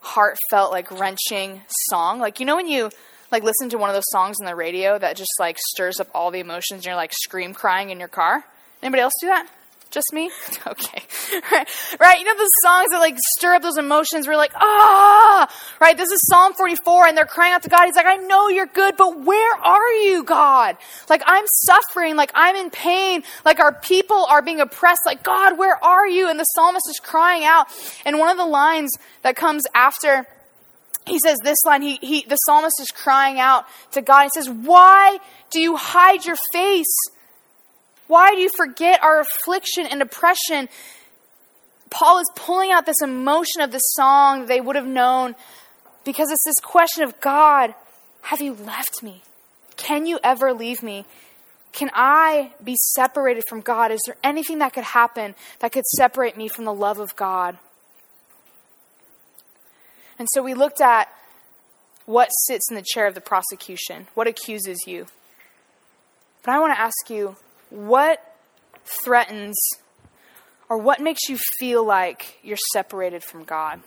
[0.00, 2.20] heartfelt, like wrenching song.
[2.20, 2.90] Like, you know, when you
[3.32, 6.08] like listen to one of those songs on the radio that just like stirs up
[6.14, 8.44] all the emotions and you're like scream crying in your car?
[8.82, 9.48] Anybody else do that?
[9.92, 10.30] Just me?
[10.64, 11.02] Okay.
[11.50, 11.68] Right.
[12.00, 12.18] right.
[12.18, 15.48] You know those songs that like stir up those emotions we're like, ah,
[15.80, 15.96] right?
[15.96, 17.84] This is Psalm 44 and they're crying out to God.
[17.84, 20.76] He's like, I know you're good, but where are you, God?
[21.10, 25.02] Like I'm suffering, like I'm in pain, like our people are being oppressed.
[25.04, 26.28] Like, God, where are you?
[26.28, 27.66] And the psalmist is crying out.
[28.06, 30.26] And one of the lines that comes after
[31.06, 34.24] he says this line, he, he, the psalmist is crying out to God.
[34.24, 35.18] He says, Why
[35.50, 36.94] do you hide your face?
[38.12, 40.68] Why do you forget our affliction and oppression?
[41.88, 45.34] Paul is pulling out this emotion of the song they would have known
[46.04, 47.74] because it's this question of God,
[48.20, 49.22] have you left me?
[49.78, 51.06] Can you ever leave me?
[51.72, 53.90] Can I be separated from God?
[53.90, 57.56] Is there anything that could happen that could separate me from the love of God?
[60.18, 61.08] And so we looked at
[62.04, 65.06] what sits in the chair of the prosecution, what accuses you.
[66.42, 67.36] But I want to ask you,
[67.72, 68.22] what
[68.84, 69.56] threatens
[70.68, 73.80] or what makes you feel like you're separated from God?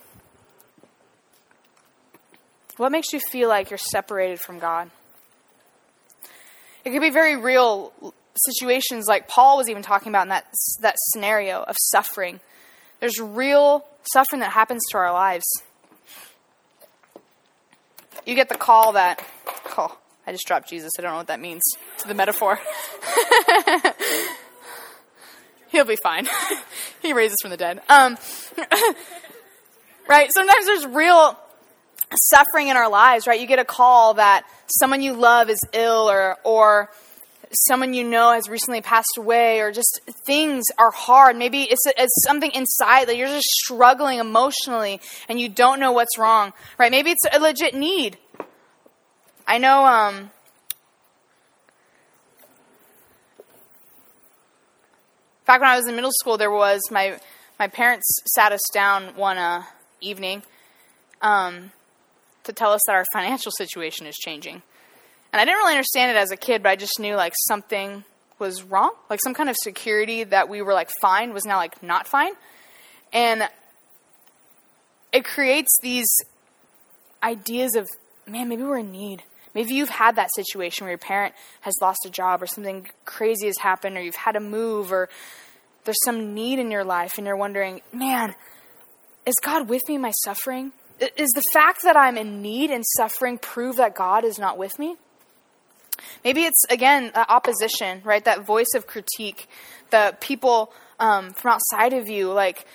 [2.78, 4.90] What makes you feel like you're separated from God?
[6.84, 7.94] It could be very real
[8.36, 10.46] situations like Paul was even talking about in that,
[10.82, 12.40] that scenario of suffering.
[13.00, 15.46] There's real suffering that happens to our lives.
[18.26, 19.24] You get the call that,
[19.78, 20.92] oh, I just dropped Jesus.
[20.98, 21.62] I don't know what that means
[22.00, 22.60] to the metaphor.
[25.70, 26.28] He'll be fine.
[27.02, 27.82] he raises from the dead.
[27.90, 28.18] Um,
[30.08, 30.32] right?
[30.34, 31.38] Sometimes there's real
[32.14, 33.40] suffering in our lives, right?
[33.40, 36.90] You get a call that someone you love is ill or, or
[37.52, 41.36] someone you know has recently passed away or just things are hard.
[41.36, 46.18] Maybe it's, it's something inside that you're just struggling emotionally and you don't know what's
[46.18, 46.92] wrong, right?
[46.92, 48.18] Maybe it's a legit need.
[49.48, 50.32] I know um,
[55.46, 57.20] fact, when I was in middle school, there was my
[57.60, 58.06] my parents
[58.36, 59.64] sat us down one uh,
[60.02, 60.44] evening
[61.22, 61.72] um,
[62.44, 64.62] to tell us that our financial situation is changing,
[65.32, 68.04] and I didn't really understand it as a kid, but I just knew like something
[68.40, 68.92] was wrong.
[69.10, 72.34] Like some kind of security that we were like fine was now like not fine.
[73.14, 73.48] And
[75.14, 76.08] it creates these
[77.24, 77.88] ideas of,
[78.28, 79.24] man, maybe we're in need.
[79.56, 83.48] Maybe you've had that situation where your parent has lost a job or something crazy
[83.48, 85.10] has happened or you've had to move or
[85.86, 88.36] there's some need in your life and you're wondering, man,
[89.26, 90.74] is God with me in my suffering?
[91.00, 94.78] Is the fact that I'm in need and suffering prove that God is not with
[94.78, 94.98] me?
[96.24, 98.24] Maybe it's, again, opposition, right?
[98.26, 99.48] That voice of critique,
[99.90, 102.66] the people um, from outside of you, like,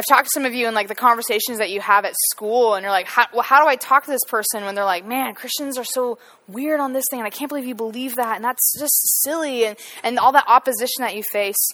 [0.00, 2.72] I've talked to some of you in like the conversations that you have at school,
[2.72, 5.04] and you're like, how, well, how do I talk to this person when they're like,
[5.04, 8.36] man, Christians are so weird on this thing, and I can't believe you believe that,
[8.36, 11.68] and that's just silly, and, and all that opposition that you face.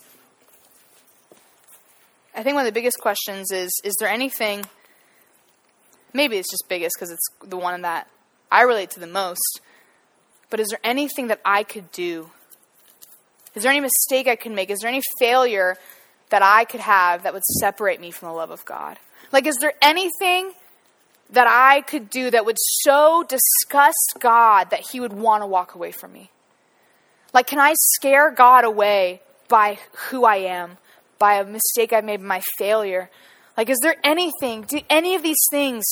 [2.34, 4.64] I think one of the biggest questions is is there anything,
[6.12, 8.10] maybe it's just biggest because it's the one that
[8.50, 9.60] I relate to the most,
[10.50, 12.32] but is there anything that I could do?
[13.54, 14.68] Is there any mistake I could make?
[14.68, 15.76] Is there any failure
[16.30, 18.98] that I could have that would separate me from the love of God?
[19.32, 20.52] Like, is there anything
[21.30, 25.74] that I could do that would so disgust God that he would want to walk
[25.74, 26.30] away from me?
[27.32, 30.78] Like, can I scare God away by who I am,
[31.18, 33.10] by a mistake I made, my failure?
[33.56, 35.84] Like, is there anything, do any of these things,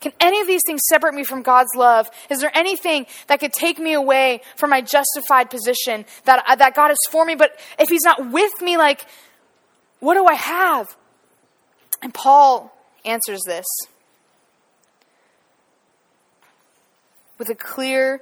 [0.00, 2.10] can any of these things separate me from God's love?
[2.30, 6.90] Is there anything that could take me away from my justified position that, that God
[6.90, 7.34] is for me?
[7.34, 9.06] But if He's not with me, like,
[10.00, 10.96] what do I have?
[12.02, 13.66] And Paul answers this
[17.38, 18.20] with a clear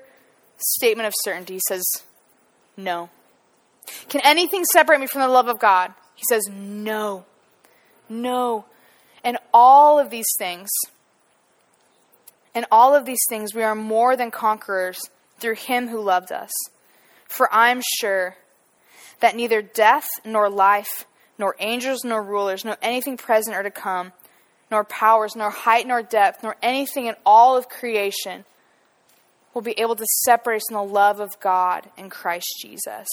[0.56, 1.54] statement of certainty.
[1.54, 1.84] He says,
[2.76, 3.10] No.
[4.08, 5.92] Can anything separate me from the love of God?
[6.14, 7.24] He says, No.
[8.08, 8.64] No.
[9.24, 10.68] And all of these things,
[12.54, 14.98] and all of these things, we are more than conquerors
[15.38, 16.50] through him who loved us.
[17.28, 18.36] For I'm sure
[19.20, 21.04] that neither death nor life
[21.38, 24.12] nor angels, nor rulers, nor anything present or to come,
[24.70, 28.44] nor powers, nor height, nor depth, nor anything in all of creation
[29.54, 33.08] will be able to separate us from the love of God in Christ Jesus.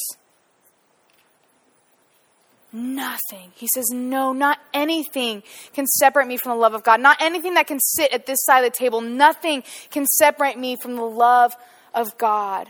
[2.76, 3.54] Nothing.
[3.56, 7.00] He says, No, not anything can separate me from the love of God.
[7.00, 9.00] Not anything that can sit at this side of the table.
[9.00, 11.56] Nothing can separate me from the love
[11.94, 12.68] of God.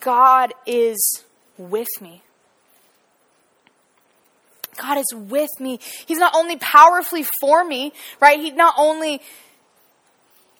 [0.00, 1.24] God is
[1.58, 2.22] with me.
[4.76, 5.78] God is with me.
[6.06, 8.38] He's not only powerfully for me, right?
[8.38, 9.20] He not only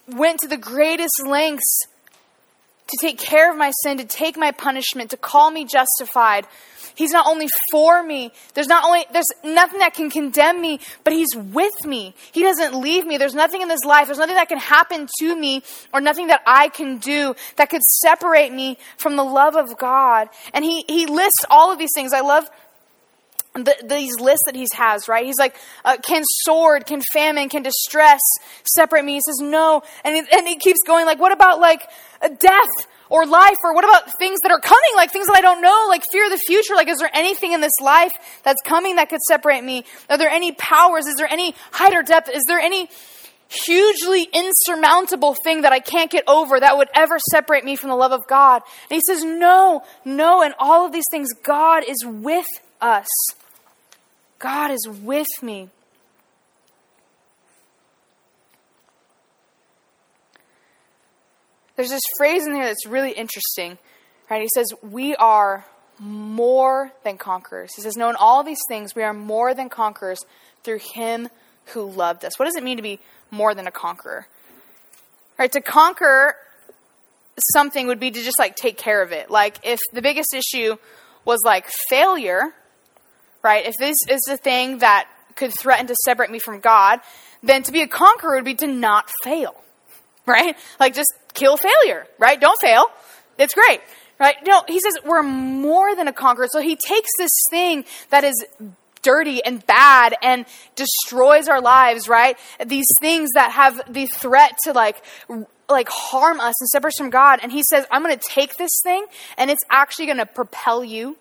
[0.09, 1.87] went to the greatest lengths
[2.89, 6.47] to take care of my sin, to take my punishment, to call me justified.
[6.95, 8.33] He's not only for me.
[8.53, 12.15] There's not only there's nothing that can condemn me, but he's with me.
[12.33, 13.17] He doesn't leave me.
[13.17, 14.07] There's nothing in this life.
[14.07, 15.63] There's nothing that can happen to me
[15.95, 20.29] or nothing that I can do that could separate me from the love of God.
[20.53, 22.13] And he he lists all of these things.
[22.13, 22.45] I love
[23.55, 25.27] the, these lists that he has, right?
[25.27, 28.21] He's like, uh, can sword, can famine, can distress
[28.65, 29.15] separate me?
[29.15, 29.83] He says, no.
[30.05, 31.83] And and he keeps going, like, what about like
[32.21, 33.59] death or life?
[33.63, 36.25] Or what about things that are coming, like things that I don't know, like fear
[36.25, 36.75] of the future?
[36.75, 38.13] Like, is there anything in this life
[38.43, 39.85] that's coming that could separate me?
[40.09, 41.07] Are there any powers?
[41.07, 42.31] Is there any height or depth?
[42.31, 42.89] Is there any
[43.49, 47.97] hugely insurmountable thing that I can't get over that would ever separate me from the
[47.97, 48.63] love of God?
[48.89, 50.43] And he says, no, no.
[50.43, 52.47] And all of these things, God is with
[52.81, 53.07] us.
[54.43, 55.71] God is with me.
[61.77, 63.79] There's this phrase in here that's really interesting,
[64.29, 64.43] right?
[64.43, 65.65] He says, We are
[66.01, 67.71] more than conquerors.
[67.77, 70.19] He says, No, in all these things, we are more than conquerors
[70.65, 71.29] through Him
[71.67, 72.37] who loved us.
[72.37, 72.99] What does it mean to be
[73.31, 74.27] more than a conqueror?
[75.39, 75.53] Right?
[75.53, 76.35] To conquer
[77.53, 79.31] something would be to just like take care of it.
[79.31, 80.77] Like if the biggest issue
[81.25, 82.53] was like failure,
[83.43, 83.67] right?
[83.67, 87.01] If this is the thing that could threaten to separate me from God,
[87.43, 89.55] then to be a conqueror would be to not fail,
[90.27, 90.57] right?
[90.79, 92.41] Like just kill failure, right?
[92.41, 92.87] Don't fail.
[93.39, 93.81] It's great,
[94.21, 94.37] right?
[94.47, 96.49] No, he says we're more than a conqueror.
[96.51, 98.45] So he takes this thing that is
[99.03, 100.47] dirty and bad and
[100.77, 102.39] destroys our lives, right?
[102.65, 105.03] These things that have the threat to like
[105.69, 107.41] like harm us and separate us from God.
[107.43, 109.07] And he says, I'm going to take this thing
[109.39, 111.17] and it's actually going to propel you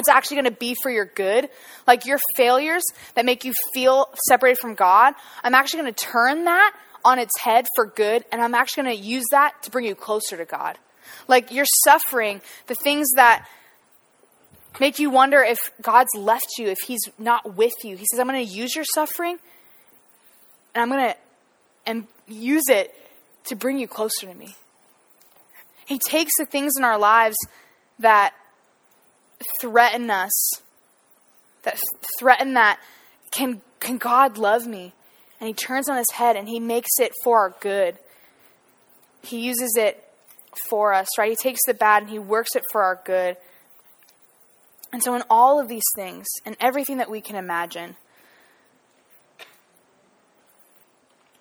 [0.00, 1.48] it's actually going to be for your good.
[1.86, 2.82] Like your failures
[3.14, 7.38] that make you feel separated from God, I'm actually going to turn that on its
[7.38, 10.44] head for good, and I'm actually going to use that to bring you closer to
[10.44, 10.78] God.
[11.28, 13.46] Like your suffering, the things that
[14.78, 17.96] make you wonder if God's left you, if He's not with you.
[17.96, 19.38] He says, I'm going to use your suffering,
[20.74, 21.16] and I'm going to
[21.86, 22.94] and use it
[23.44, 24.54] to bring you closer to me.
[25.86, 27.36] He takes the things in our lives
[27.98, 28.34] that
[29.60, 30.52] threaten us,
[31.62, 31.80] that
[32.18, 32.78] threaten that
[33.32, 34.92] can, can God love me?
[35.40, 37.98] And he turns on his head and he makes it for our good.
[39.22, 40.04] He uses it
[40.68, 41.30] for us, right?
[41.30, 43.36] He takes the bad and he works it for our good.
[44.92, 47.96] And so, in all of these things and everything that we can imagine,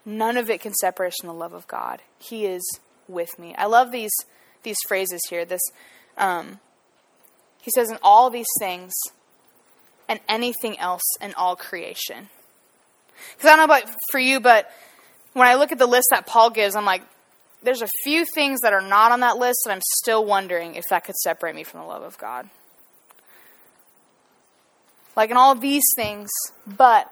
[0.06, 2.02] none of it can separate us from the love of God.
[2.20, 2.62] He is
[3.08, 3.56] with me.
[3.58, 4.14] I love these
[4.62, 5.46] these phrases here.
[5.46, 5.62] This,
[6.18, 6.60] um,
[7.62, 8.94] he says, in all these things
[10.08, 12.30] and anything else in all creation.
[13.36, 14.72] Because I don't know about for you, but
[15.34, 17.04] when I look at the list that Paul gives, I'm like,
[17.62, 20.86] there's a few things that are not on that list that I'm still wondering if
[20.90, 22.50] that could separate me from the love of God.
[25.16, 26.30] Like in all these things,
[26.66, 27.12] but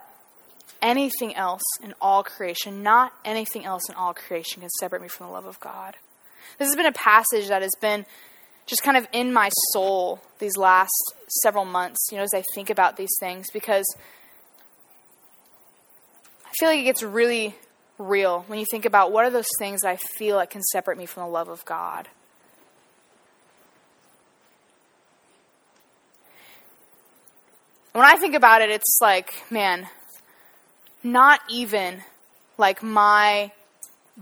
[0.82, 5.28] anything else in all creation, not anything else in all creation can separate me from
[5.28, 5.98] the love of God.
[6.58, 8.06] This has been a passage that has been
[8.68, 10.91] just kind of in my soul these last
[11.41, 13.86] several months, you know, as I think about these things, because
[16.45, 17.55] I feel like it gets really
[17.97, 20.97] real when you think about what are those things that I feel like can separate
[20.97, 22.07] me from the love of God.
[27.93, 29.88] When I think about it, it's like, man,
[31.01, 32.03] not even
[32.57, 33.51] like my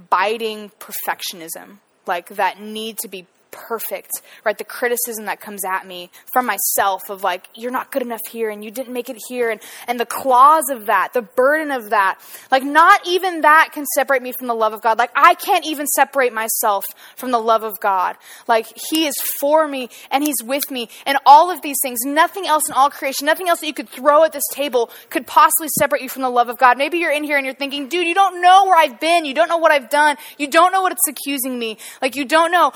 [0.09, 3.25] biting perfectionism, like that need to be
[3.55, 4.11] perfect,
[4.43, 4.57] right?
[4.57, 8.49] The criticism that comes at me from myself of like, you're not good enough here
[8.49, 11.89] and you didn't make it here and, and the claws of that, the burden of
[11.91, 12.19] that.
[12.51, 14.99] Like, not even that can separate me from the love of God.
[14.99, 16.85] Like, I can't even separate myself
[17.15, 18.17] from the love of God.
[18.47, 21.99] Like, He is for me and He's with me and all of these things.
[22.03, 25.25] Nothing else in all creation, nothing else that you could throw at this table could
[25.25, 26.77] possibly separate you from the love of God.
[26.77, 29.25] Maybe you're in here and you're thinking, dude, you don't know where I've been.
[29.25, 30.17] You don't know what I've done.
[30.37, 31.77] You don't know what it's accusing me.
[32.01, 32.73] Like, you don't know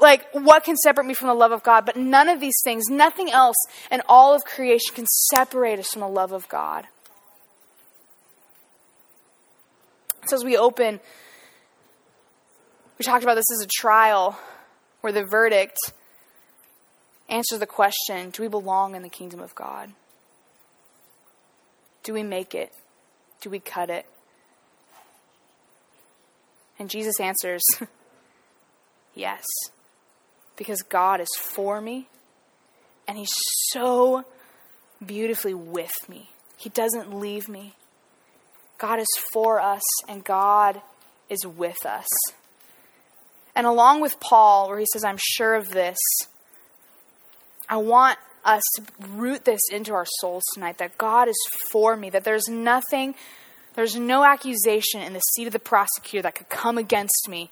[0.00, 2.84] like what can separate me from the love of God, but none of these things,
[2.88, 3.56] nothing else
[3.90, 6.86] in all of creation can separate us from the love of God.
[10.26, 11.00] So as we open,
[12.98, 14.38] we talked about this as a trial
[15.00, 15.78] where the verdict
[17.28, 19.92] answers the question do we belong in the kingdom of God?
[22.02, 22.72] Do we make it?
[23.40, 24.06] Do we cut it?
[26.78, 27.62] And Jesus answers,
[29.14, 29.44] yes
[30.56, 32.08] because God is for me
[33.06, 33.34] and He's
[33.70, 34.24] so
[35.04, 36.30] beautifully with me.
[36.56, 37.74] He doesn't leave me.
[38.78, 40.80] God is for us and God
[41.28, 42.06] is with us.
[43.54, 45.96] And along with Paul, where he says, I'm sure of this,
[47.68, 52.10] I want us to root this into our souls tonight that God is for me,
[52.10, 53.14] that there's nothing,
[53.74, 57.50] there's no accusation in the seat of the prosecutor that could come against me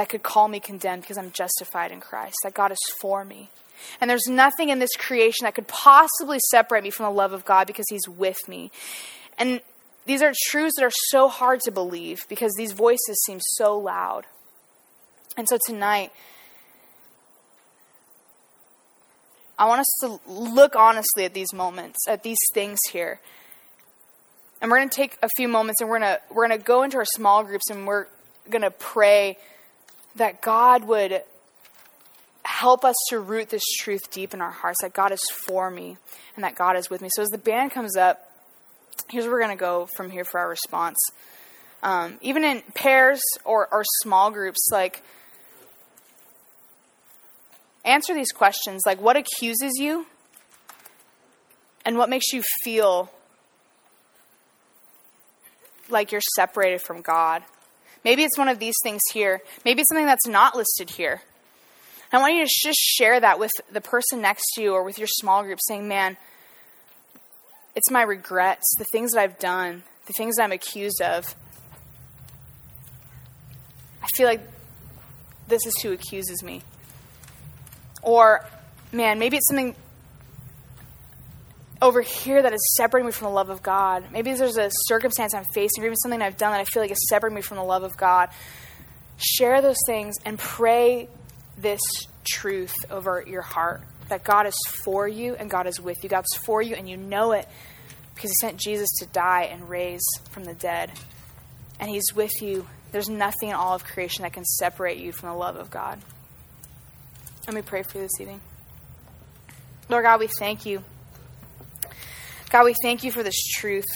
[0.00, 3.50] that could call me condemned because I'm justified in Christ, that God is for me.
[4.00, 7.44] And there's nothing in this creation that could possibly separate me from the love of
[7.44, 8.70] God because He's with me.
[9.36, 9.60] And
[10.06, 14.24] these are truths that are so hard to believe because these voices seem so loud.
[15.36, 16.12] And so tonight,
[19.58, 23.20] I want us to look honestly at these moments, at these things here.
[24.62, 26.64] And we're going to take a few moments and we're going to we're going to
[26.64, 28.06] go into our small groups and we're
[28.48, 29.36] going to pray
[30.16, 31.22] that God would
[32.44, 35.96] help us to root this truth deep in our hearts that God is for me
[36.34, 37.08] and that God is with me.
[37.14, 38.18] So as the band comes up,
[39.08, 40.98] here's where we're going to go from here for our response.
[41.82, 45.02] Um, even in pairs or, or small groups, like,
[47.84, 50.06] answer these questions like, what accuses you?
[51.84, 53.10] And what makes you feel
[55.88, 57.42] like you're separated from God?
[58.04, 59.42] Maybe it's one of these things here.
[59.64, 61.22] Maybe it's something that's not listed here.
[62.12, 64.98] I want you to just share that with the person next to you or with
[64.98, 66.16] your small group, saying, Man,
[67.76, 71.34] it's my regrets, the things that I've done, the things that I'm accused of.
[74.02, 74.40] I feel like
[75.46, 76.62] this is who accuses me.
[78.02, 78.44] Or,
[78.92, 79.76] man, maybe it's something
[81.82, 84.04] over here that is separating me from the love of God.
[84.12, 86.90] Maybe there's a circumstance I'm facing, or even something I've done that I feel like
[86.90, 88.28] is separating me from the love of God.
[89.16, 91.08] Share those things and pray
[91.56, 91.80] this
[92.24, 96.08] truth over your heart that God is for you and God is with you.
[96.08, 97.48] God's for you and you know it
[98.14, 100.90] because He sent Jesus to die and raise from the dead.
[101.78, 102.66] And He's with you.
[102.92, 105.98] There's nothing in all of creation that can separate you from the love of God.
[107.46, 108.40] Let me pray for you this evening.
[109.88, 110.84] Lord God, we thank you.
[112.50, 113.86] God, we thank you for this truth.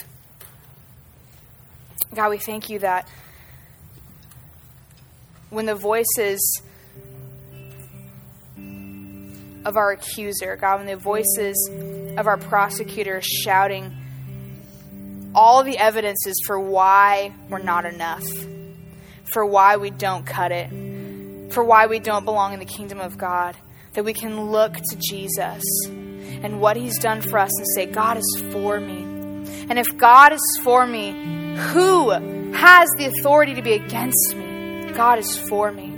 [2.13, 3.05] God, we thank you that
[5.49, 6.61] when the voices
[9.65, 11.69] of our accuser, God, when the voices
[12.17, 13.93] of our prosecutor shouting
[15.35, 18.25] all the evidences for why we're not enough,
[19.33, 23.17] for why we don't cut it, for why we don't belong in the kingdom of
[23.17, 23.57] God,
[23.93, 25.61] that we can look to Jesus
[26.43, 29.03] and what he's done for us and say, God is for me.
[29.69, 31.11] And if God is for me,
[31.55, 34.91] who has the authority to be against me?
[34.93, 35.91] God is for me.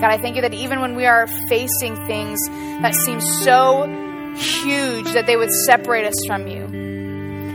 [0.00, 2.40] God, I thank you that even when we are facing things
[2.80, 3.84] that seem so
[4.34, 6.59] huge that they would separate us from you,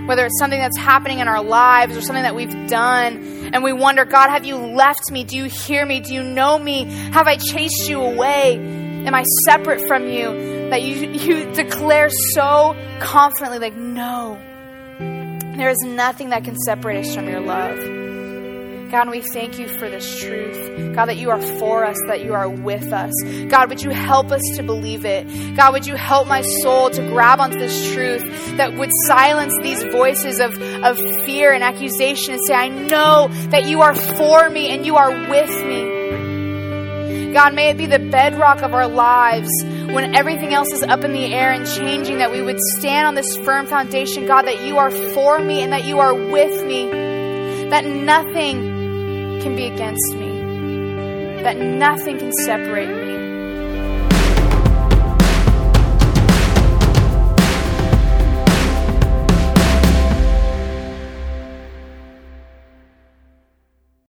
[0.06, 3.74] whether it's something that's happening in our lives or something that we've done, and we
[3.74, 5.24] wonder, God, have you left me?
[5.24, 6.00] Do you hear me?
[6.00, 6.86] Do you know me?
[6.86, 8.58] Have I chased you away?
[8.58, 10.70] Am I separate from you?
[10.70, 14.40] That you, you declare so confidently, like, no,
[15.00, 17.95] there is nothing that can separate us from your love.
[18.92, 20.94] God, we thank you for this truth.
[20.96, 23.12] God, that you are for us, that you are with us.
[23.50, 25.26] God, would you help us to believe it?
[25.56, 28.22] God, would you help my soul to grab onto this truth
[28.58, 33.66] that would silence these voices of, of fear and accusation and say, I know that
[33.66, 37.34] you are for me and you are with me.
[37.34, 41.12] God, may it be the bedrock of our lives when everything else is up in
[41.12, 44.78] the air and changing, that we would stand on this firm foundation, God, that you
[44.78, 46.90] are for me and that you are with me,
[47.70, 48.75] that nothing
[49.46, 53.15] can be against me, that nothing can separate me